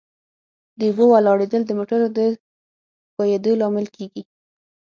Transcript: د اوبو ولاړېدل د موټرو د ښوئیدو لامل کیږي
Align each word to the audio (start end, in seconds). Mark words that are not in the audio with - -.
د 0.77 0.81
اوبو 0.89 1.03
ولاړېدل 1.09 1.61
د 1.65 1.71
موټرو 1.79 2.07
د 2.17 2.19
ښوئیدو 3.13 3.51
لامل 3.61 3.85
کیږي 3.95 4.23